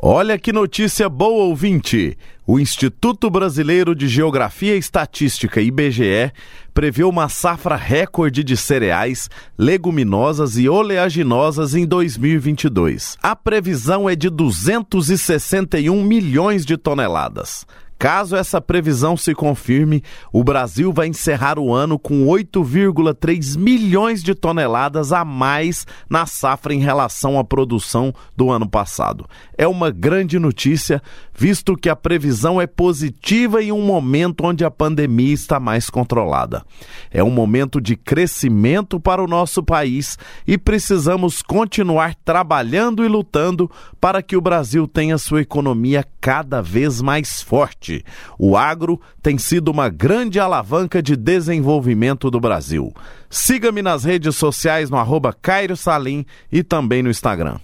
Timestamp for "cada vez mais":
46.20-47.42